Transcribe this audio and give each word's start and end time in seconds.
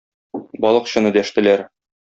Балыкчыны 0.65 1.15
дәштеләр. 1.21 1.67